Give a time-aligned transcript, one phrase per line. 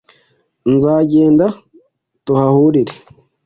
[0.73, 1.45] nzagenda
[2.25, 2.93] tuhahurire